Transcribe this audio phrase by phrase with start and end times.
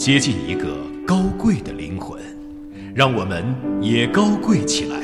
[0.00, 2.18] 接近一个高贵的灵魂，
[2.94, 4.96] 让我们也高贵起来；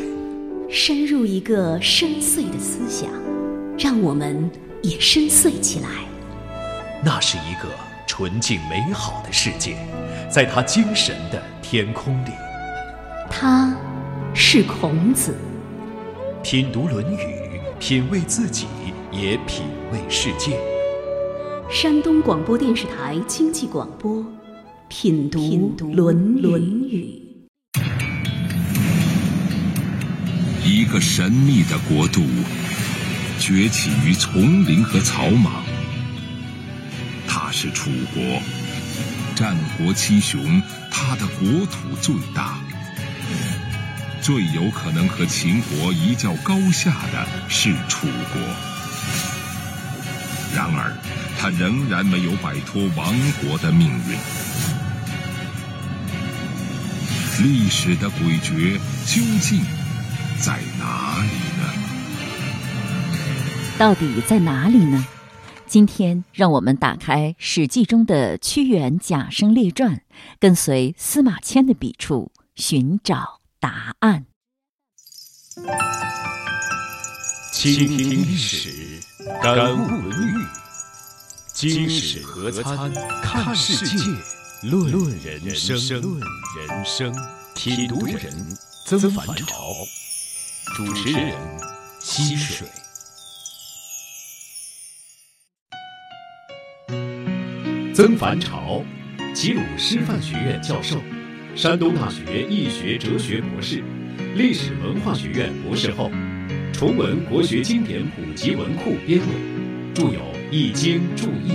[0.70, 3.10] 深入一个深邃的思想，
[3.78, 5.88] 让我们也深邃起来。
[7.04, 7.68] 那是一个
[8.06, 9.76] 纯净美好的世界，
[10.30, 12.30] 在他精神的天空里。
[13.28, 13.76] 他
[14.32, 15.34] 是孔子。
[16.42, 17.18] 品读《论语》，
[17.78, 18.66] 品味自己，
[19.12, 20.58] 也品味世界。
[21.68, 24.24] 山东广播电视台经济广播，
[24.88, 27.20] 品读《论论语》。
[30.64, 32.22] 一个神秘的国度，
[33.40, 35.64] 崛起于丛林和草莽。
[37.26, 38.40] 它是楚国，
[39.34, 42.58] 战国七雄，它的国土最大。
[44.22, 48.40] 最有可能和秦国一较高下的是楚国，
[50.54, 50.92] 然而
[51.38, 54.45] 他仍然没有摆脱亡国的命运。
[57.42, 59.60] 历史的诡谲究竟
[60.40, 61.64] 在哪里呢？
[63.78, 65.06] 到底在哪里呢？
[65.66, 69.96] 今天让我们打开《史记》中的屈原《贾生列传》，
[70.40, 73.40] 跟随司马迁的笔触寻找。
[73.58, 74.26] 答案。
[77.52, 79.00] 倾听历史，
[79.42, 80.38] 感悟《论语》，
[81.52, 84.04] 经史合参，看世界，
[84.68, 84.90] 论
[85.22, 87.14] 人生，论人生。
[87.54, 88.18] 品读人
[88.84, 89.54] 曾凡朝，
[90.74, 91.32] 主持人
[92.00, 92.66] 溪水。
[97.94, 98.82] 曾凡朝，
[99.32, 101.00] 齐鲁师范学院教授。
[101.54, 103.84] 山东大学易学哲学博士，
[104.34, 106.10] 历史文化学院博士后，
[106.72, 109.26] 崇文国学经典普及文库编委，
[109.94, 111.52] 著有《易经注释》。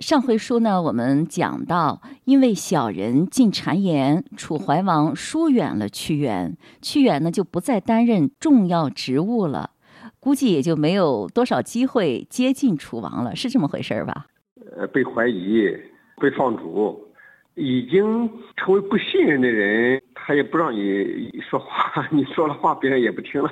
[0.00, 9.72] 上回书呢，我们讲到，因为小人进谗言，楚怀王疏远了屈原，屈原呢就不再担任重要职务了，
[10.18, 14.26] 估计也就没有多少机会接近楚王了，是这么回事吧？
[14.74, 15.68] 呃，被怀疑，
[16.16, 16.98] 被放逐。
[17.56, 23.50] 已经成为不信任的人，他也不让你说话， 你说了话，别人也不听了。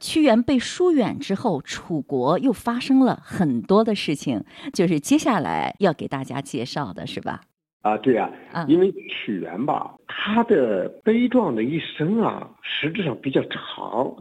[0.00, 7.42] 屈原被疏远之后，楚国又发生了很多的事情，就是接下来要给大家介绍的，是吧？
[7.82, 8.30] 啊，对呀，
[8.66, 14.12] 因为屈原吧，他的悲壮的一生啊，实质上比较长。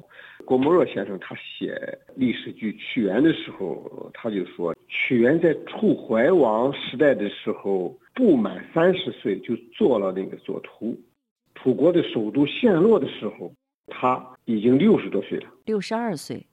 [0.46, 1.78] 郭沫若先生他写
[2.16, 7.98] 历史剧《屈原》的时候，他就说，屈原在楚怀王时代的时候。
[8.16, 10.94] 不满三十岁就做了那个左徒，
[11.56, 13.50] 楚国的首都陷落的时候，
[13.90, 16.46] 他已经六十多岁了，六十二岁，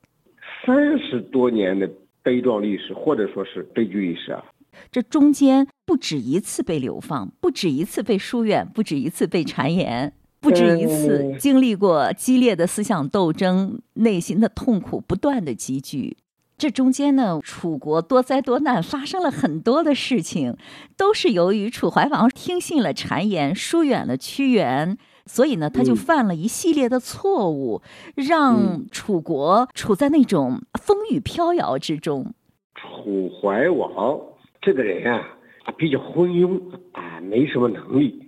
[0.65, 1.89] 三十多年的
[2.23, 4.45] 悲壮历史或者说是悲剧历史啊！
[4.91, 16.19] 这中间不止一次被流放，不止一次被疏远，不止一次被谗言，不止一次经历过激烈的思想斗争，内心的痛苦不断的积聚。
[16.59, 20.57] 这中间呢，楚国多灾多难，发生了很多的事情，
[20.97, 24.97] 都是由于楚怀王听信了谗言，疏远了屈原，
[25.27, 27.83] 所以呢，他就犯了一系列的错误，
[28.15, 32.33] 让楚国处在那种风雨飘摇之中。
[32.75, 34.19] 楚怀王
[34.63, 35.37] 这个人啊，
[35.77, 36.61] 比较昏庸
[36.93, 38.23] 啊，没什么能力。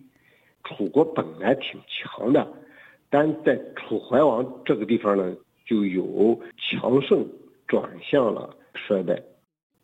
[0.65, 2.47] 楚国本来挺强的，
[3.09, 5.35] 但在楚怀王这个地方呢，
[5.65, 7.27] 就有强盛。
[7.69, 9.23] 转向了衰败，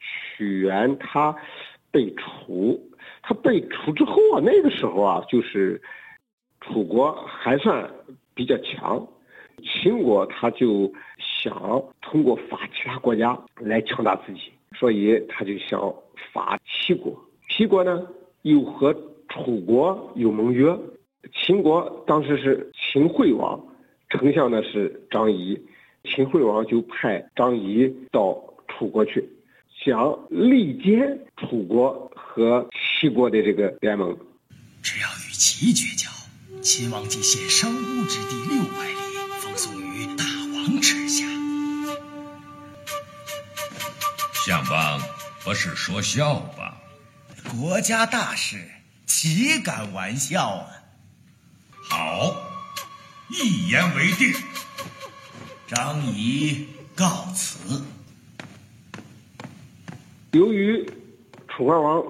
[0.00, 1.36] 屈原他
[1.90, 2.80] 被除，
[3.22, 5.78] 他被除之后啊，那个时候啊，就是
[6.64, 7.88] 楚国还算
[8.34, 9.06] 比较强，
[9.62, 15.94] 秦国他就想通过伐其他国家来强大自己，所以他就想
[16.32, 17.14] 伐齐国。
[17.50, 18.06] 齐国呢
[18.42, 18.92] 又和
[19.28, 20.76] 楚国有盟约，
[21.32, 23.62] 秦国当时是秦惠王，
[24.08, 25.60] 丞相呢是张仪。
[26.04, 28.38] 秦惠王就派张仪到
[28.68, 29.26] 楚国去，
[29.68, 34.14] 想力歼楚国和齐国的这个联盟。
[34.82, 36.10] 只要与齐绝交，
[36.64, 38.96] 秦王即献商巫之地六百里，
[39.38, 40.24] 封送于大
[40.54, 41.26] 王之下。
[44.32, 44.98] 相邦
[45.44, 46.80] 不是说笑吧？
[47.50, 48.56] 国家大事，
[49.04, 50.66] 岂敢玩笑啊！
[51.82, 52.34] 好，
[53.28, 54.32] 一言为定。
[55.66, 56.66] 张仪
[56.96, 57.82] 告辞。
[60.32, 60.82] 由于
[61.46, 62.02] 楚怀王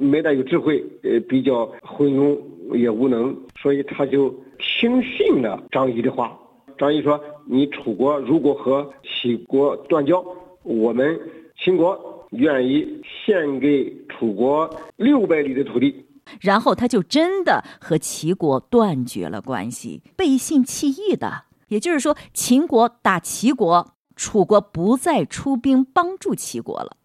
[0.00, 2.40] 没大有智慧，呃，比较昏庸
[2.76, 4.28] 也无能，所以他就
[4.58, 6.38] 听信了张仪的话。
[6.78, 10.24] 张仪说：“你楚国如果和齐国断交，
[10.62, 11.18] 我们
[11.58, 16.06] 秦国愿意献给楚国六百里的土地。
[16.40, 21.44] 然后他就真的和齐国断绝了关系，背信弃义的。
[21.68, 26.96] 也就是说，秦国打齐国，楚国不再出兵帮助齐国了。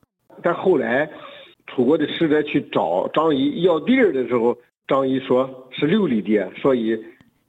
[0.43, 1.09] 但后来，
[1.67, 4.55] 楚国的使者去找张仪要地儿的时候，
[4.87, 6.97] 张仪说是六里地，所以。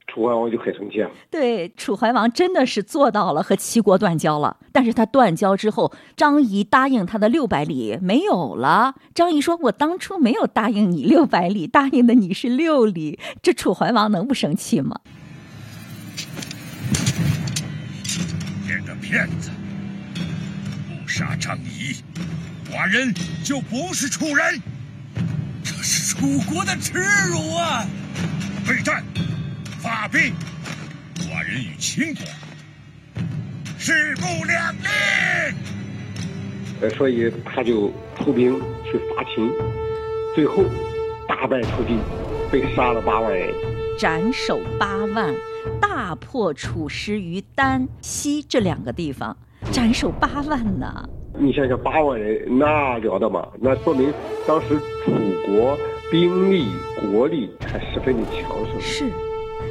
[0.07, 1.09] 楚怀王就很生气啊！
[1.31, 4.55] 对，楚怀王真的是做到了和齐国断交了。
[4.71, 8.93] 但是他断交之后，张仪答应他的六百里没有了。
[9.15, 15.01] 张仪说：“我当初没有答应你 六百里，答应的你是六里。”这楚怀王能不生气吗？
[18.65, 19.49] 这个骗子！
[21.03, 21.95] 不杀张仪，
[22.71, 24.61] 寡人就不是楚人。
[25.65, 26.93] 这是楚国的耻
[27.27, 27.83] 辱啊！
[28.67, 29.03] 备战！
[29.81, 30.31] 发兵，
[31.17, 32.23] 寡人与秦国
[33.79, 34.87] 势不两立。
[36.81, 39.49] 呃，所以他就出兵去伐秦，
[40.35, 40.63] 最后
[41.27, 41.99] 大败楚军，
[42.51, 43.51] 被杀了八万人，
[43.99, 45.33] 斩首八万，
[45.81, 49.35] 大破楚师于丹、西这两个地方，
[49.71, 51.09] 斩首八万呢。
[51.37, 53.47] 你想想，八万人那了得嘛？
[53.59, 54.13] 那说明
[54.47, 55.11] 当时楚
[55.45, 55.77] 国
[56.09, 56.65] 兵力、
[57.11, 58.79] 国力还十分的强盛。
[58.79, 59.05] 是。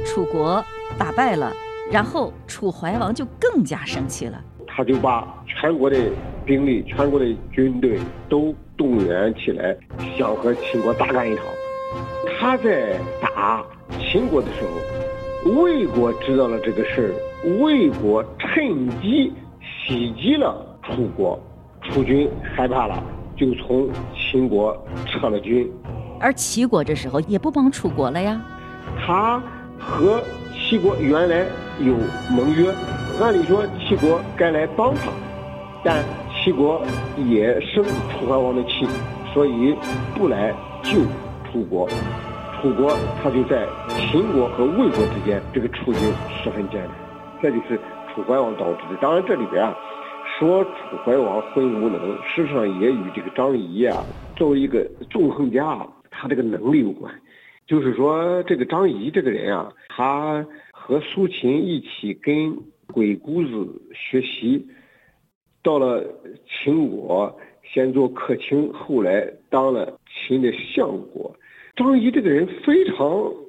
[0.05, 0.63] 楚国
[0.97, 1.51] 打败了，
[1.91, 4.39] 然后楚怀王就更加生气了。
[4.67, 5.97] 他就把全国的
[6.45, 7.97] 兵力、全国的军队
[8.29, 9.75] 都动员起来，
[10.17, 11.45] 想和秦国大干一场。
[12.37, 13.65] 他在打
[13.99, 17.13] 秦国的时候，魏国知道了这个事
[17.45, 21.39] 儿，魏国趁机袭击了楚国，
[21.85, 23.01] 楚军害怕了，
[23.35, 25.71] 就从秦国撤了军。
[26.19, 28.41] 而齐国这时候也不帮楚国了呀，
[29.05, 29.41] 他。
[29.77, 30.21] 和
[30.53, 31.45] 齐国原来
[31.79, 31.93] 有
[32.31, 32.73] 盟约，
[33.21, 35.11] 按理说齐国该来帮他，
[35.83, 36.01] 但
[36.33, 36.81] 齐国
[37.17, 38.87] 也生楚怀王的气，
[39.33, 39.75] 所以
[40.15, 41.01] 不来救
[41.51, 41.87] 楚国。
[42.61, 46.01] 楚国他就在秦国和魏国之间，这个处境
[46.41, 46.89] 十分艰难。
[47.43, 47.77] 这就是
[48.15, 48.95] 楚怀王导致的。
[49.01, 49.75] 当然这里边啊，
[50.37, 50.71] 说楚
[51.05, 54.03] 怀王昏无能，事实上也与这个张仪啊
[54.35, 57.13] 作为一个纵横家，他这个能力有关。
[57.65, 62.53] 就是说，这个张仪这个人啊，他和苏秦一起跟
[62.87, 64.67] 鬼谷子学习，
[65.63, 66.03] 到了
[66.45, 67.33] 秦国，
[67.73, 69.97] 先做客卿，后来当了
[70.27, 71.33] 秦的相国。
[71.77, 72.97] 张仪这个人非常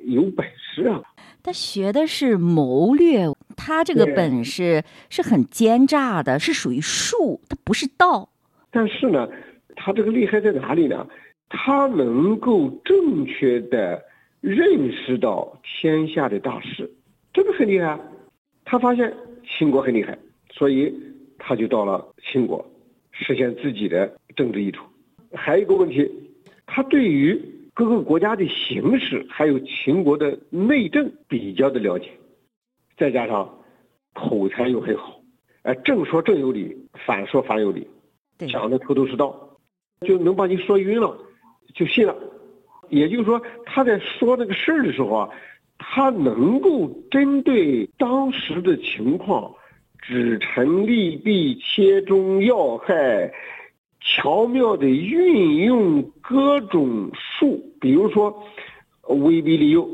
[0.05, 1.03] 有本事啊，
[1.43, 8.29] 他学的是谋略，他这个本事是很奸诈的，是属于术，他不是道。
[8.71, 9.29] 但是呢，
[9.75, 11.07] 他这个厉害在哪里呢？
[11.49, 14.03] 他能够正确的
[14.41, 16.91] 认识到天下的大事，
[17.33, 17.99] 这个很厉害。
[18.65, 19.13] 他发现
[19.47, 20.19] 秦国很厉害，
[20.51, 20.93] 所以
[21.39, 22.69] 他就到了秦国，
[23.13, 24.85] 实现自己的政治意图。
[25.33, 26.11] 还有一个问题，
[26.67, 27.41] 他对于
[27.75, 32.11] 各个国家的形势，还有秦国的内政比较的了解，
[32.97, 33.59] 再加上
[34.15, 35.21] 口才又很好，
[35.63, 36.77] 哎，正说正有理，
[37.07, 37.87] 反说反有理，
[38.51, 39.59] 讲的头头是道，
[40.01, 41.17] 就能把你说晕了。
[41.75, 42.17] 就信了，
[42.89, 45.29] 也就是说，他在说那个事儿的时候啊，
[45.77, 49.53] 他能够针对当时的情况，
[49.99, 53.31] 指陈利弊，切中要害，
[54.01, 58.43] 巧妙的运用各种术，比如说
[59.09, 59.87] 威逼利诱。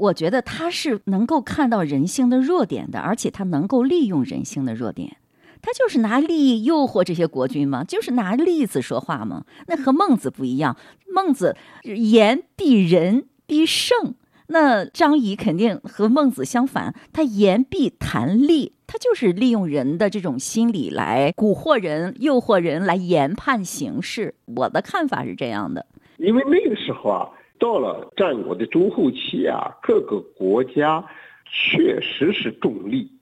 [0.00, 5.16] 我觉得他是能够看到人性的弱点的，而且他能够利用人性的弱点。
[5.60, 9.44] 他就是拿利益诱惑这些国君嘛，就是拿利子说话嘛。
[9.66, 10.78] 那和孟子不一样，
[11.14, 14.14] 孟子言必仁必胜，
[14.46, 24.34] 那张仪肯定和孟子相反，他言必谈利，他就是利用人的这种心理来蛊惑人、诱惑人来研判形势。
[24.56, 25.84] 我的看法是这样的，
[26.16, 27.28] 因为那个时候啊，
[27.60, 31.04] 到了战国的中后期啊，各个国家
[31.44, 33.12] 确实是重利，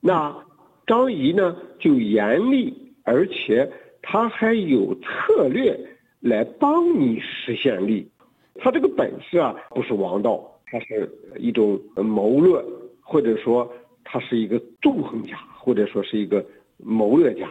[0.00, 0.44] 那。
[0.88, 3.68] 张仪呢就严厉，而且
[4.02, 5.76] 他还有策略
[6.20, 8.08] 来帮你实现利。
[8.54, 12.64] 他这个本事啊，不是王道，他是一种谋略，
[13.00, 13.68] 或者说
[14.04, 17.50] 他是一个纵横家，或者说是一个谋略家。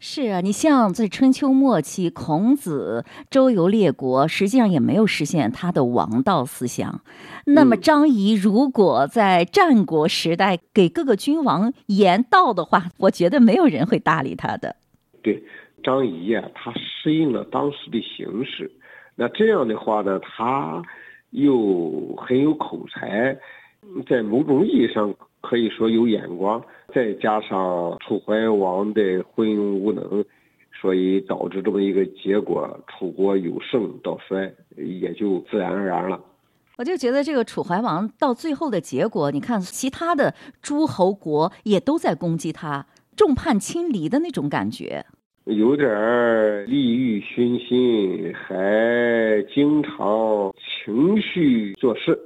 [0.00, 7.02] 是啊，你像在春秋末期，孔子周游列国，实际上也没有实现他的王道思想。
[7.46, 14.76] 那么张仪如果在战国时代给各个君王言道的话，我觉得没有人会搭理他的。
[15.20, 15.42] 对，
[15.82, 18.70] 张仪啊，他适应了当时的形势，
[19.16, 20.80] 那这样的话呢，他
[21.30, 23.36] 又很有口才，
[24.08, 25.12] 在某种意义上。
[25.40, 26.62] 可以说有眼光，
[26.94, 30.24] 再加上楚怀王的昏庸无能，
[30.80, 36.20] 所以导致这么一个结果，楚国由盛到衰，也就自然而然了。
[36.76, 45.04] 我就觉得这个楚怀王到最后的结果，你看其他的诸侯国也都在攻击他，众叛亲离的那种感觉，
[45.44, 50.54] 有点儿利欲熏心，还经常
[50.84, 52.16] 情绪做事。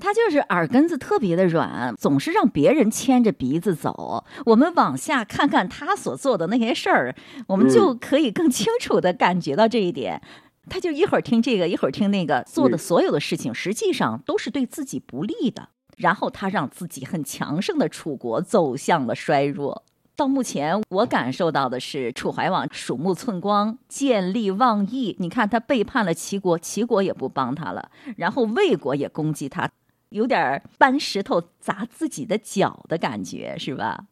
[0.00, 4.24] 他就是耳根子特别的软，总是让别人牵着鼻子走。
[4.44, 7.14] 我们往下看看他所做的那些事儿，
[7.48, 10.20] 我们就可以更清楚的感觉到这一点。
[10.68, 15.68] 他就一会儿听这个，一会儿听那个，做的所有的事情实际上都是对自己不利的。
[15.96, 19.84] 然后他让自己很强盛的楚国走向了衰弱。
[20.14, 25.16] 到目前，我感受到的是楚怀王鼠目寸光、见利忘义。
[25.20, 29.70] 你看他背叛了齐国，齐国也不帮他了，然后魏国也攻击他，
[30.16, 34.06] 有点搬石头砸自己的脚的感觉，是吧？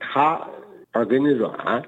[0.00, 0.40] 他
[0.94, 1.82] 耳根子软，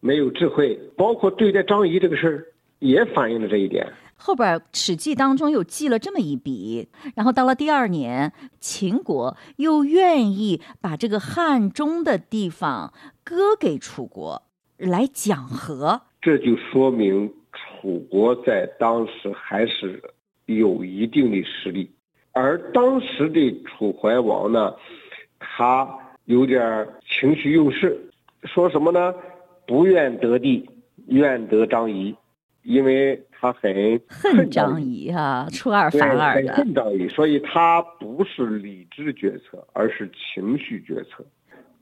[0.00, 2.44] 没有智慧，包括对待张仪这个事儿。
[2.80, 3.92] 也反映了这一点。
[4.14, 14.44] 后边《史记》当中又记了这么一笔，然后到了第二年，秦国又愿意把这个汉中的地方割给楚国
[14.76, 20.00] 来讲和，这就说明楚国在当时还是
[20.46, 21.90] 有一定的实力，
[22.40, 24.72] 而当时的楚怀王呢，
[25.40, 25.88] 他
[26.26, 27.98] 有点情绪用事，
[28.44, 29.12] 说什么呢？
[29.66, 30.64] 不愿得地，
[31.08, 32.14] 愿得张仪。
[32.62, 36.52] 因为他很恨张仪哈，出尔反尔的。
[36.52, 41.24] 恨张仪，所以他不是理智决策，而是情绪决策。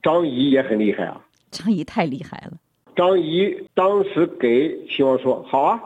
[0.02, 1.20] 张仪也很厉害啊，
[1.50, 2.52] 张仪太厉害了。
[2.94, 5.80] 张仪当时给齐王说：“好啊，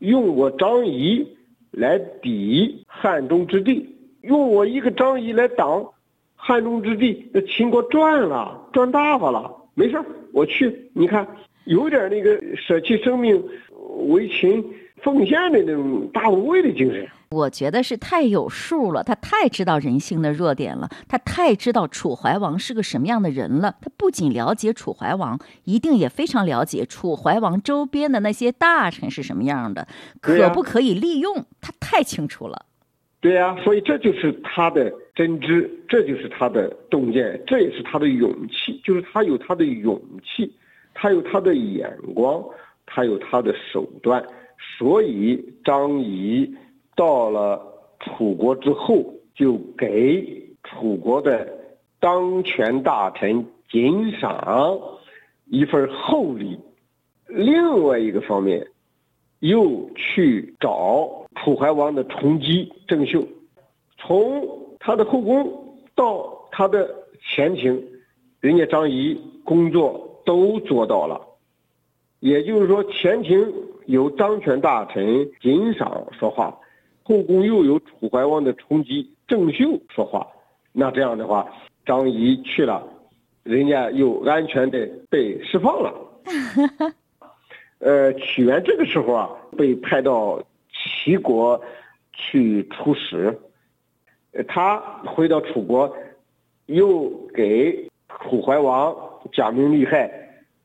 [0.00, 1.24] 用我张仪
[1.70, 3.91] 来抵汉中之地，
[4.22, 5.86] 用我一个张仪来挡
[6.34, 9.50] 汉中之地，那秦国赚了，赚大发了。
[9.74, 10.02] 没事
[10.32, 10.90] 我去。
[10.94, 11.26] 你看，
[11.64, 13.42] 有点那个舍弃生命。”
[14.08, 14.64] 为秦
[15.02, 19.04] 奉献的那种大无畏的精神，我觉得是太有数了。
[19.04, 23.76] 他太知道人性的弱点了，他太知道楚怀王是个什么样的人了。
[23.82, 29.86] 他不仅了解楚怀王，一定也非常了解楚怀王周边的那些大臣是什么样的，
[30.22, 31.44] 可不可以利用？
[31.60, 32.64] 他太清楚了。
[33.22, 38.78] 对呀，所以这就是他的真知，这就是他的洞见，这也是他的勇气。
[38.84, 40.52] 就是他有他的勇气，
[40.92, 42.44] 他有他的眼光。
[42.84, 44.22] 他有他的手段，
[44.76, 46.52] 所以张仪
[46.94, 47.62] 到了
[48.00, 51.48] 楚国之后，就给楚国的
[52.00, 54.78] 当权大臣锦赏
[55.46, 56.58] 一份厚礼。
[57.28, 58.66] 另外一个方面，
[59.38, 63.26] 又去找楚怀王的重姬郑袖，
[63.98, 66.88] 从他的后宫到他的
[67.20, 67.82] 前庭，
[68.40, 71.20] 人家张仪工作都做到了。
[72.20, 73.52] 也就是说，前庭
[73.86, 76.56] 有张权大臣锦赏说话，
[77.02, 80.26] 后宫又有楚怀王的重姬郑袖说话，
[80.72, 81.52] 那这样的话，
[81.84, 82.86] 张仪去了，
[83.42, 85.92] 人家又安全的被释放了。
[87.80, 90.40] 呃，屈原这个时候啊，被派到
[91.02, 91.60] 齐国
[92.12, 93.36] 去出使，
[94.46, 95.92] 他回到楚国，
[96.66, 98.94] 又给楚怀王
[99.32, 100.08] 讲明利害，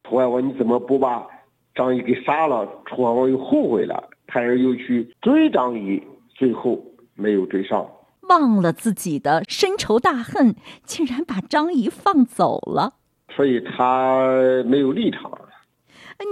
[0.04, 1.26] 楚怀王你怎么不把？
[1.74, 7.88] 张仪给杀了，楚怀王又后悔了，派人又去追张仪，最后没有追上，
[8.22, 12.94] 忘了自己的深仇大恨，竟然把张仪放走了，
[13.36, 14.28] 所以他
[14.66, 15.32] 没有立场。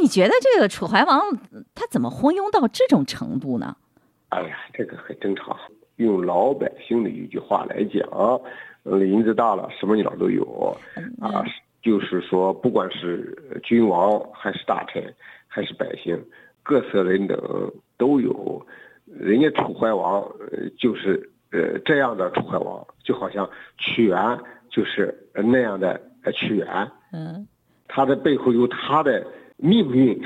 [0.02, 1.22] 你觉得这个楚怀王
[1.76, 3.78] 他怎么昏庸到这种程度呢？
[4.36, 5.58] 哎呀，这个很正常。
[5.98, 8.42] 用老百姓的一句话来讲，
[8.84, 10.78] 林子大了，什么鸟都有
[11.20, 11.44] 啊。
[11.82, 15.14] 就是说，不管是君王还是大臣。
[15.48, 16.22] 还是百姓，
[16.64, 18.62] 各色人等都有。
[19.06, 24.38] 人家楚怀王，呃，就是呃这样的楚怀王，就好像屈原
[24.70, 25.98] 就是那样的
[26.34, 26.68] 屈原。
[27.14, 27.48] 嗯，
[27.88, 29.26] 他的背后有他的
[29.56, 30.22] 命运，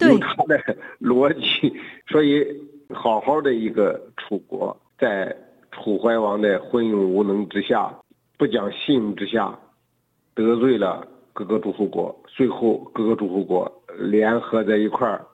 [0.00, 1.74] 有他的逻辑。
[2.06, 2.46] 所以，
[2.92, 5.34] 好好的一个楚国，在
[5.72, 7.94] 楚怀王的昏庸无能之下，
[8.36, 9.58] 不讲信用之下，
[10.34, 13.70] 得罪了各个诸侯国，最后各个诸侯国。
[13.96, 15.24] 联合在一块儿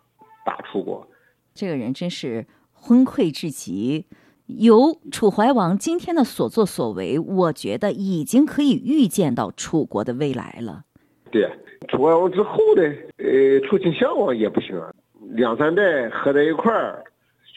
[0.45, 1.09] 打楚国，
[1.55, 4.05] 这个人真是昏聩至极。
[4.47, 10.83] 由楚怀王今天的所作所为，我觉得已经可以预见到楚国的未来了。
[11.31, 11.49] 对，
[11.89, 12.83] 楚怀王之后的
[13.17, 14.93] 呃，楚顷襄王也不行啊，
[15.31, 17.03] 两三代合在一块儿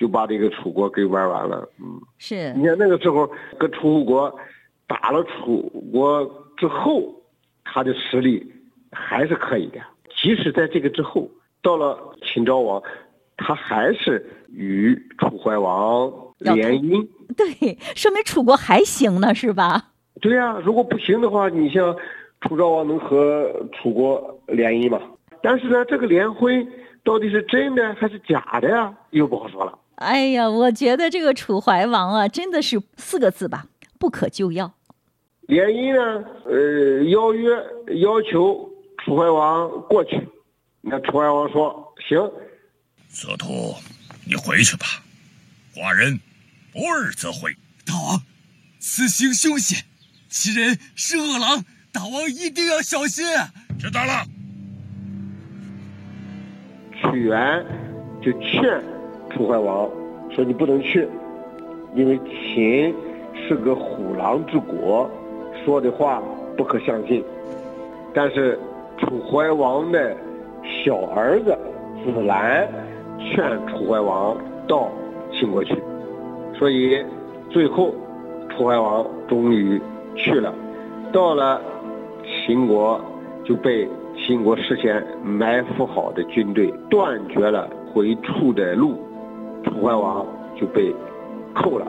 [0.03, 1.65] 就把这个楚国给玩完了。
[1.79, 2.51] 嗯，是。
[2.55, 3.25] 你看那个时候
[3.57, 4.39] 跟楚国国
[4.85, 5.61] 打了楚
[5.93, 7.15] 国之后，
[7.63, 8.45] 他的实力
[8.91, 9.79] 还是可以的。
[10.21, 11.29] 即使在这个之后，
[11.61, 12.83] 到了秦昭王，
[13.37, 17.07] 他还是与楚怀王联姻。
[17.37, 19.91] 对，说明楚国还行呢，是吧？
[20.19, 21.95] 对呀，如果不行的话，你像
[22.41, 24.99] 楚昭王能和楚国联姻吗？
[25.41, 26.67] 但是呢，这个联婚
[27.05, 28.93] 到底是真的还是假的呀？
[29.11, 29.79] 又不好说了。
[29.95, 34.73] 哎呀，我觉得这个楚怀王啊，真的是四个字吧，不可救药。
[35.47, 37.51] 联姻呢，呃，邀约
[38.01, 38.69] 要求
[39.03, 40.27] 楚怀王过去，
[40.81, 42.19] 那楚怀王说行。
[43.09, 43.75] 司徒，
[44.25, 44.85] 你回去吧，
[45.75, 46.19] 寡人
[46.71, 47.55] 不日则回。
[47.85, 48.21] 大王，
[48.79, 49.85] 此行凶险，
[50.29, 53.25] 其人是恶狼，大王一定要小心。
[53.79, 54.25] 知道了。
[56.93, 57.65] 屈原
[58.23, 58.81] 就劝
[59.33, 59.89] 楚怀王
[60.29, 61.07] 说：“你不能去，
[61.95, 62.93] 因为秦
[63.35, 65.09] 是个虎狼之国。”
[65.65, 66.21] 说的话
[66.57, 67.23] 不可相信，
[68.13, 68.59] 但是
[68.97, 70.15] 楚怀王的
[70.63, 71.57] 小儿子
[72.03, 72.67] 子兰
[73.17, 74.37] 劝楚怀王
[74.67, 74.89] 到
[75.31, 75.75] 秦国去，
[76.53, 77.01] 所以
[77.49, 77.93] 最后
[78.49, 79.81] 楚怀王终于
[80.15, 80.53] 去了。
[81.13, 81.61] 到了
[82.25, 82.99] 秦国，
[83.45, 83.87] 就被
[84.17, 88.97] 秦国事先埋伏好的军队断绝了回楚的路，
[89.63, 90.25] 楚怀王
[90.59, 90.93] 就被
[91.53, 91.87] 扣了，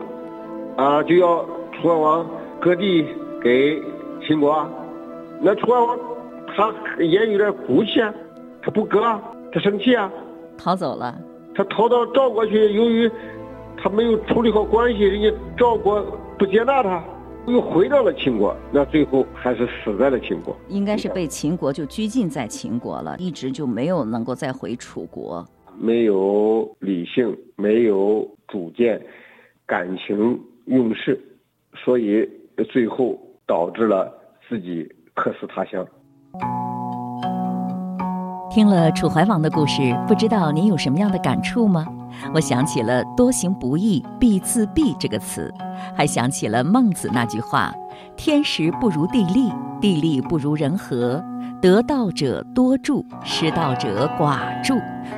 [0.77, 2.27] 啊，就要楚怀王
[2.61, 3.07] 割地。
[3.45, 3.79] 给
[4.27, 4.67] 秦国，
[5.43, 5.99] 那楚怀王
[6.57, 8.11] 他也有点骨气啊，
[8.63, 9.21] 他不割，
[9.53, 10.11] 他生气啊，
[10.57, 11.15] 逃走了。
[11.55, 13.11] 他逃到赵国去，由于
[13.77, 16.03] 他没有处理好关系，人家赵国
[16.39, 17.05] 不接纳他，
[17.47, 18.57] 又回到了秦国。
[18.73, 20.57] 那最后还是死在了秦国。
[20.69, 25.47] 应该是被秦国就拘禁在秦国了，一直就没有能够再回楚国。
[25.79, 29.01] 没有理性，没有主见，
[29.67, 31.21] 感情用事，
[31.75, 32.29] 所以
[32.71, 33.19] 最后。
[33.47, 34.11] 导致了
[34.49, 35.87] 自己客死他乡。
[38.51, 41.85] 听了楚怀王的故事，不知道您有什么样的感触吗？
[42.33, 45.53] 我想起了“多行不义必自毙”这个词，
[45.95, 47.71] 还想起了孟子那句话
[48.17, 51.23] ：“天时不如地利，地利不如人和。
[51.61, 54.75] 得道者多助，失道者寡助。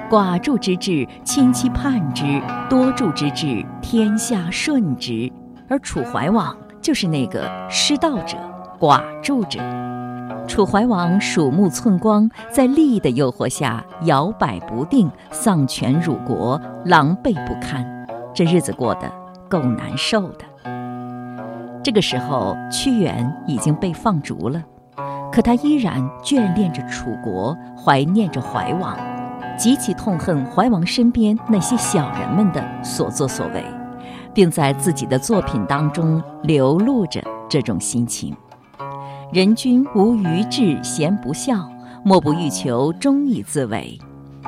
[0.09, 5.31] 寡助之至，亲戚叛之；多助之至，天下顺之。”
[5.68, 6.57] 而楚怀王。
[6.83, 8.37] 就是那个失道者、
[8.79, 9.59] 寡助者。
[10.46, 17.85] 楚怀王鼠目寸光，在利益的诱惑下摇摆不定，丧权辱国，狼狈不堪。
[18.33, 19.11] 这日子过得
[19.49, 20.44] 够难受的。
[21.83, 24.62] 这个时候，屈原已经被放逐了，
[25.37, 28.96] 可他依然眷恋着楚国，怀念着怀王，
[29.59, 33.62] 极其痛恨怀王身边那些小人们的所作所为。
[34.33, 38.35] 并在自己的作品当中流露着这种心情。
[39.31, 41.68] 人君无愚智贤不肖，
[42.03, 43.99] 莫不欲求忠以自为，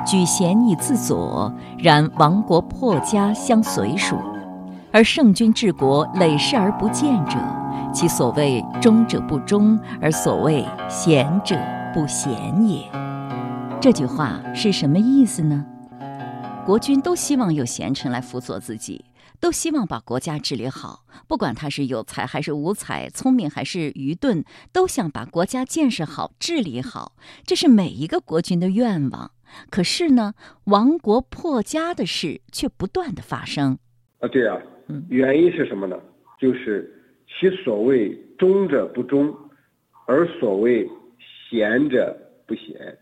[0.07, 1.53] 举贤以自佐。
[1.77, 4.15] 然亡国破家相随属，
[4.91, 7.37] 而圣君治国累世而不见者，
[7.93, 11.55] 其所谓忠者不忠，而所谓贤者
[11.93, 12.89] 不贤也。
[13.79, 15.63] 这句话是什么意思呢？
[16.65, 19.05] 国君都希望有贤臣来辅佐自己。
[19.41, 27.13] 都希望把国家治理好，不管他是有才还是无才，聪明还是愚钝，都想把国家建设好、治理好，
[27.45, 29.31] 这是每一个国君的愿望。
[29.69, 30.33] 可是呢，
[30.65, 33.77] 亡国破家的事却不断的发生。
[34.19, 34.61] 啊，对啊，
[35.09, 35.97] 原因是什么呢？
[36.39, 36.91] 就是
[37.27, 39.35] 其所谓忠者不忠，
[40.05, 40.89] 而所谓
[41.49, 42.97] 贤者不贤，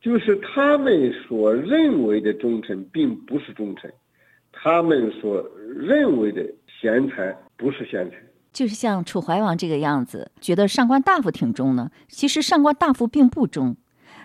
[0.00, 3.92] 就是他们所认为的忠臣，并不是忠臣。
[4.52, 5.44] 他们所
[5.76, 6.42] 认为的
[6.80, 8.16] 贤才不是贤才，
[8.52, 11.90] 就是像楚怀王这个样子，觉得上官大夫挺忠呢。
[12.08, 13.76] 其实上官大夫并不忠，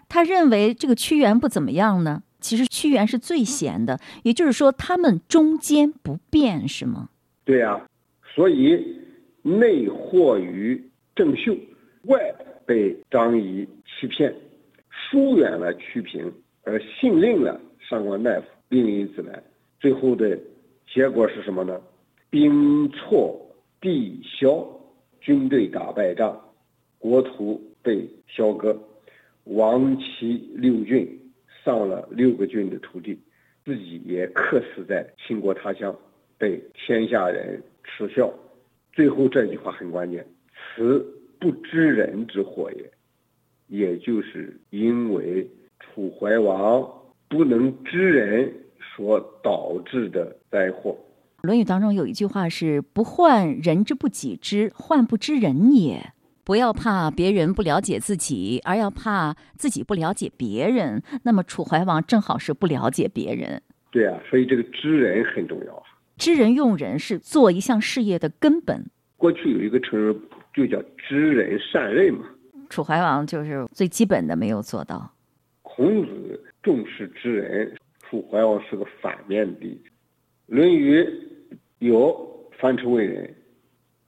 [0.08, 2.24] 他认为这个屈原不怎么样呢。
[2.42, 7.10] 其实屈原是最贤的，也就是说他们中间不变，是吗？
[7.46, 7.88] 对呀，
[8.36, 8.98] 所以
[9.44, 10.84] 内惑于
[11.16, 11.56] 郑袖，
[12.04, 12.20] 外
[12.66, 14.34] 被张仪欺骗，
[14.90, 16.32] 疏远了屈平，
[16.64, 19.42] 而信任了上官大夫，并以子来。
[19.80, 20.38] 最后的
[20.94, 21.80] 结果是什么呢？
[22.30, 23.40] 兵挫
[23.82, 24.66] 地消，
[25.20, 26.40] 军队打败仗，
[26.98, 28.78] 国土被消割，
[29.46, 31.20] 亡其六郡，
[31.63, 33.19] 上了六个郡的土地，
[33.63, 35.95] 自己也客死在秦国他乡，
[36.38, 38.32] 被天下人耻笑。
[38.93, 40.26] 最后这句话很关键
[40.76, 41.06] ：“此
[41.39, 42.91] 不知人之祸也。”
[43.67, 46.88] 也就是因为楚怀王
[47.28, 48.54] 不能知人。
[48.93, 50.91] 所导致的灾祸，
[51.47, 56.12] 《论语》当中有一句话是“不患人之不己知，患不知人也”。
[56.44, 61.02] 不要怕别人不了解自己，而要怕自己不了解别人。
[61.24, 63.62] 那么楚怀王正好是不了解别人。
[63.92, 65.84] 对啊，所以这个知人很重要啊。
[66.18, 68.86] 知人用人是做一项事业的根本。
[69.18, 70.20] 过去有一个成语
[70.54, 72.26] 就叫知人善任嘛。
[72.70, 75.14] 楚怀王就是最基本的没有做到。
[75.62, 79.90] 孔子重视知人，楚怀王是个反面的例子。
[80.56, 81.00] 《论语》
[81.80, 83.34] 有樊迟问仁，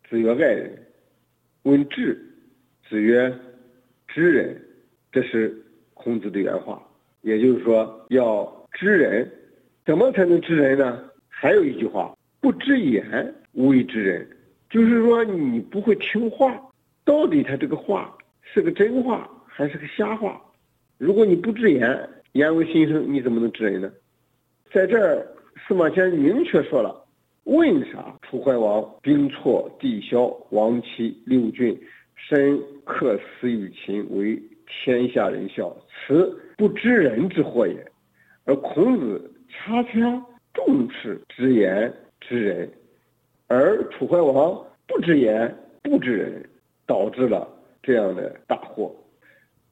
[0.10, 0.72] 子曰爱人；
[1.64, 2.20] 问智，
[2.90, 3.34] 子曰
[4.08, 4.62] 知人。
[5.12, 5.56] 这是
[5.94, 6.82] 孔子的原话，
[7.22, 9.30] 也就是说要知人。
[9.86, 11.04] 怎么才能知人呢？
[11.30, 14.28] 还有一句话：不知言无以知人。
[14.70, 16.60] 就是说你不会听话，
[17.06, 20.42] 到底他这个话是个真话还是个瞎话？
[20.98, 23.92] 如果你不知言，言为心声，你怎么能知人呢？
[24.72, 25.26] 在这儿，
[25.68, 27.03] 司马迁明确说了，
[27.46, 31.78] 为啥楚怀王兵挫地消，亡其六郡，
[32.16, 35.76] 身客死于秦，为天下人笑，
[36.08, 37.86] 此不知人之祸也。
[38.46, 42.72] 而孔子恰恰重视知言知人，
[43.48, 46.50] 而楚怀王不知言不知人，
[46.86, 47.48] 导致了
[47.82, 48.96] 这样的大祸。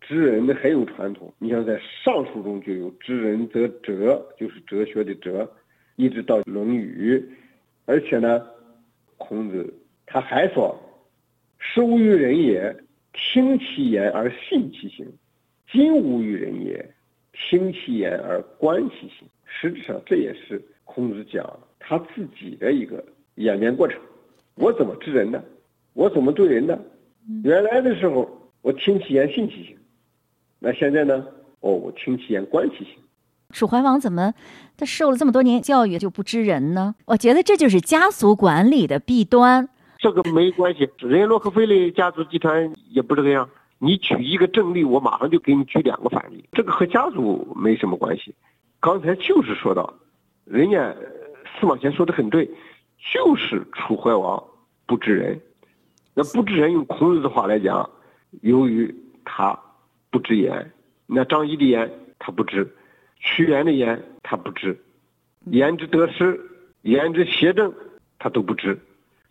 [0.01, 5.49] 知人的很有传统，你像在《尚书》中就有“知人则哲”，就是哲学的哲，
[5.95, 7.17] 一直到《论语》，
[7.91, 8.47] 而且呢，
[9.17, 9.73] 孔子
[10.05, 10.79] 他还说
[11.59, 12.73] ：“事无于人也，
[13.11, 15.05] 听其言而信其行；
[15.69, 16.89] 今无于人也，
[17.33, 23.03] 听其言而观其行。”实质上，这也是孔子讲他自己的一个
[23.35, 23.99] 演变过程。
[24.55, 25.43] 我怎么知人呢？
[25.91, 26.79] 我怎么对人呢？
[27.43, 29.75] 原来的时候，我听其言，信其行。
[30.59, 31.27] 那现在呢？
[31.59, 32.95] 哦，我听其言，观其行。
[33.51, 34.33] 楚怀王怎么
[34.77, 36.95] 他受了这么多年教育就不知人呢？
[37.05, 39.69] 我觉得这就是家族管理的弊端。
[39.99, 43.47] 这个没关系，人家洛克菲勒家族集团也不这个样。
[43.77, 46.43] 你举一个正例，我马上就给你举两个反例。
[46.53, 48.33] 这个和家族没什么关系。
[48.79, 49.93] 刚才就是说到，
[50.45, 50.91] 人家
[51.59, 52.49] 司马迁说的很对，
[53.13, 54.43] 就是楚怀王
[54.87, 55.39] 不知人。
[56.13, 57.87] 那不知人，用孔子的话来讲，
[58.41, 59.59] 由于他。
[60.13, 60.69] 不知言，
[61.05, 62.69] 那张仪的言他不知，
[63.21, 64.77] 屈原的言他不知，
[65.45, 66.39] 言之得失、
[66.81, 67.73] 言之邪正
[68.19, 68.77] 他都不知，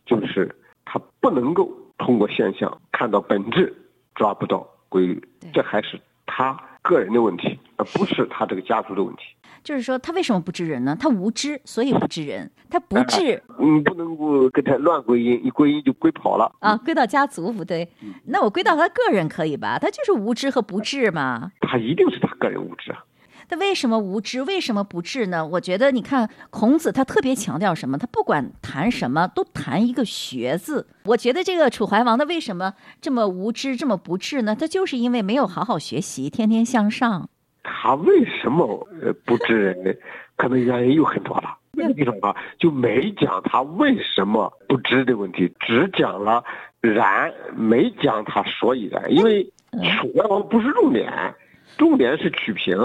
[0.06, 3.74] 就是他不能够通过现象看到本质，
[4.14, 5.22] 抓不到规律，
[5.52, 9.22] 这还是他个人的问题，而不是他这个家族的问题。
[9.62, 10.96] 就是说，他为什么不知人呢？
[10.98, 12.50] 他无知，所以不知人。
[12.70, 16.76] 他不治，你不能够给他乱归因，一归因就归跑了啊！
[16.78, 17.86] 归到家族不对，
[18.24, 19.78] 那我归到他个人可以吧？
[19.78, 21.52] 他就是无知和不智嘛。
[21.60, 23.04] 他一定是他个人无知啊。
[23.50, 24.42] 他为什么无知？
[24.42, 25.44] 为什么不治呢？
[25.44, 27.98] 我觉得，你看孔子，他特别强调什么？
[27.98, 30.86] 他不管谈什么都谈一个学字。
[31.06, 34.54] 我觉得这个楚怀王他为什么这么无知，这么不治呢？
[34.54, 37.28] 他就是因为没有好好学习，天天向上。
[37.64, 39.90] 他为什么呃不知人呢？
[40.36, 41.58] 可能原因有很多了。
[41.72, 46.44] 那个地方啊，就没讲他为什么不知的问题，只讲了
[46.80, 49.12] 然，没讲他所以然。
[49.12, 51.34] 因为楚怀王不是重点，
[51.76, 52.78] 重点是曲平。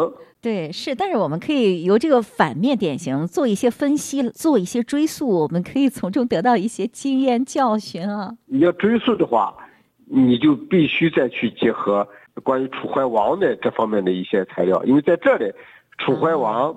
[0.46, 0.94] 对，是。
[0.94, 8.32] 但是我们可以由这个反面典型做一些分析，做一些追溯，我们可以从中得到一些经验教训啊。
[8.46, 9.58] 你要追溯的话，
[10.06, 12.08] 你就必须再去结合。
[12.44, 15.52] 关于楚怀王的这方面的一些材料，因为在这里，
[15.98, 16.76] 楚怀王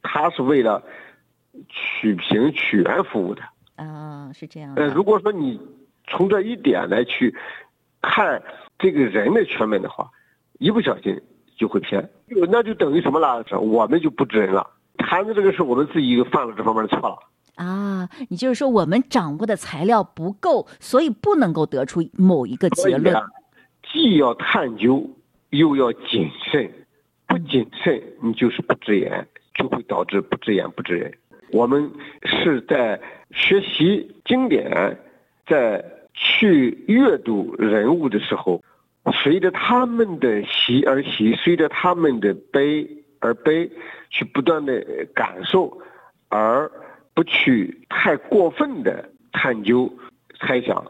[0.00, 0.80] 他是为了
[1.68, 3.42] 取平屈原服务的
[3.74, 4.72] 啊，是这样。
[4.76, 5.60] 呃，如果说你
[6.06, 7.34] 从这一点来去
[8.00, 8.40] 看
[8.78, 10.08] 这个人的全面的话，
[10.60, 11.20] 一不小心
[11.58, 12.08] 就会偏，
[12.48, 13.44] 那就等于什么了？
[13.60, 14.66] 我们就不知人了。
[14.96, 17.18] 谈的这个事我们自己犯了这方面的错了
[17.56, 18.08] 啊。
[18.28, 23.14] 你就是说我们掌握的材料不够，所以不能够得出某一个结论。
[23.92, 25.10] 既要探究，
[25.50, 26.70] 又要谨慎。
[27.26, 31.12] 不谨慎，你就是不直言，就会导致不直言不直人。
[31.52, 31.90] 我们
[32.22, 32.98] 是在
[33.32, 34.98] 学习经典，
[35.46, 38.62] 在去阅读人物的时候，
[39.12, 42.88] 随着他们的喜而喜，随着他们的悲
[43.20, 43.70] 而悲，
[44.10, 45.76] 去不断的感受，
[46.28, 46.70] 而
[47.14, 49.90] 不去太过分的探究、
[50.40, 50.84] 猜想。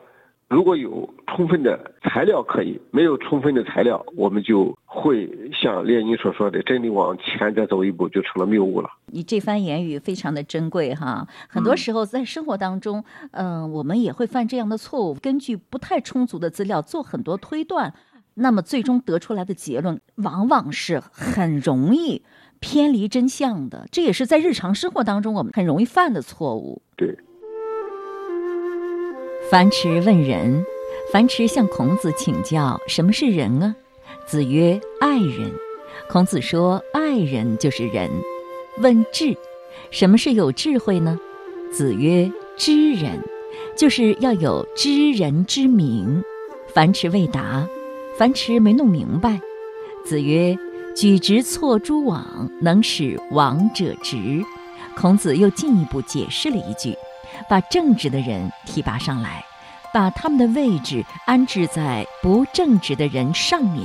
[0.48, 8.88] 如果有充分的材料可以，没有充分的材料，我们就会像列宁所说的，真的往前再走一步，就成了谬误了。
[9.12, 17.92] 你这番言语非常的珍贵哈，很多时候在生活当中，嗯，我们也会犯这样的错误，根据不太充足的资料做很多推断，
[18.38, 22.22] 那么最终得出来的结论往往是很容易
[22.60, 26.82] 偏离真相的，这也是在日常生活当中我们很容易犯的错误。
[26.96, 27.18] 对。
[29.50, 30.64] 樊迟问仁，
[31.12, 33.74] 樊迟向孔子请教什么是仁啊？
[34.26, 35.52] 子曰：爱人。
[36.10, 38.10] 孔子说：爱人就是仁。
[38.80, 39.36] 问智，
[39.90, 41.18] 什么是有智慧呢？
[41.72, 43.22] 子曰：知人，
[43.76, 46.22] 就是要有知人之明。
[46.68, 47.66] 樊迟未答，
[48.18, 49.38] 樊迟没弄明白。
[50.04, 50.58] 子曰：
[50.96, 54.44] 举直错诸枉，能使枉者直。
[54.96, 56.96] 孔子又进一步解释了一句，
[57.48, 59.44] 把正直的人提拔上来。
[59.94, 63.84] 把他们的位置安置在不正直的人上面，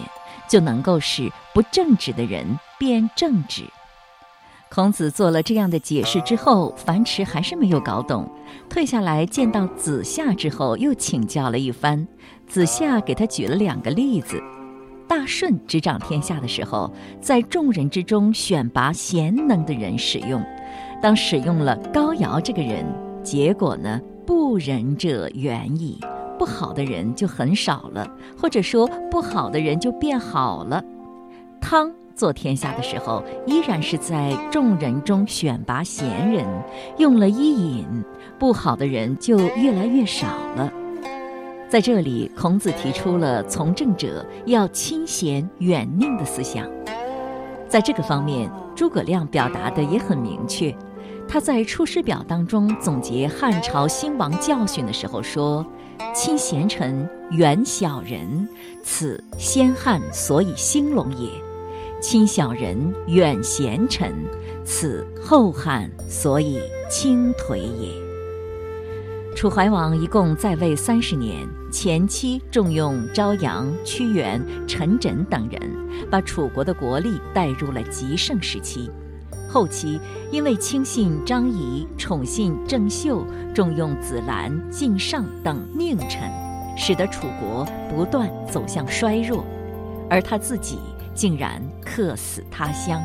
[0.49, 3.63] 就能够使不正直的人变正直。
[4.73, 8.27] 孔子做了这样的解释之后，樊迟还是没有搞懂，
[8.67, 12.07] 退下来见到子夏之后，又请教了一番。
[12.47, 14.41] 子夏给他举了两个例子：
[15.07, 20.43] 大舜执掌天下的时候，在众人之中选拔贤能的人使用，
[20.99, 22.83] 当使用了高尧这个人，
[23.23, 24.01] 结果呢？
[24.25, 25.99] 不仁者远矣，
[26.39, 30.83] 不好的人就很少了，或者说不好的人就变好了。
[31.61, 36.45] 汤做天下的时候，依然是在众人中选拔贤人，
[36.97, 37.85] 用了伊尹，
[38.39, 40.71] 不好的人就越来越少了。
[41.69, 46.69] 在这里，孔子提出了从政者要亲贤远佞的思想，
[47.67, 50.75] 在这个方面，诸葛亮表达的也很明确。
[51.27, 55.65] 他在《出师表》当中总结汉朝兴亡教训的时候说
[56.13, 58.47] ：“亲贤臣，远小人，
[58.83, 61.29] 此先汉所以兴隆也；
[62.03, 64.13] 亲小人，远贤臣，
[64.65, 67.93] 此后汉所以倾颓也。”
[69.33, 75.61] 楚怀王一共在位三十年，前期重用昭阳、屈原、陈轸等人，
[76.11, 78.91] 把楚国的国力带入了极盛时期。
[79.47, 79.97] 后期
[80.29, 86.29] 因为轻信张仪、宠信郑袖、重用子兰、靳尚等佞臣，
[86.77, 89.45] 使得楚国不断走向衰弱，
[90.09, 90.79] 而他自己
[91.13, 93.01] 竟然客死他乡。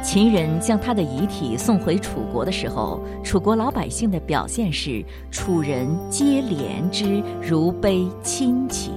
[0.00, 8.92] 秦人将他的遗体送回楚国的时候，楚国老百姓的表现是楚人皆怜之如悲亲戚，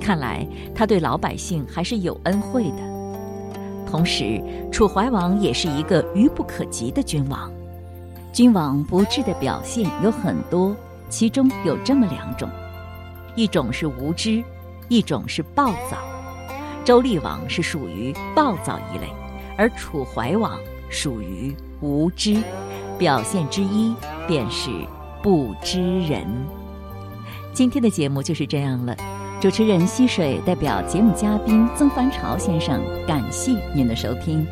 [0.00, 2.78] 看来他对老百姓还是有恩惠的。
[3.88, 7.48] 同时，楚怀王也是一个愚不可及的君王。
[8.32, 10.74] 君王不智的表现有很多，
[11.08, 12.50] 其中有这么两种：
[13.36, 14.42] 一种是无知，
[14.88, 15.96] 一种是暴躁。
[16.86, 19.08] 周厉王是属于暴躁一类，
[19.58, 20.56] 而楚怀王
[20.88, 22.40] 属于无知。
[22.96, 23.92] 表现之一
[24.28, 24.70] 便是
[25.20, 26.24] 不知人。
[27.52, 28.96] 今天的节目就是这样了。
[29.40, 34.46] 主持人溪水代表节目嘉宾曾凡朝先生，感谢您的收听。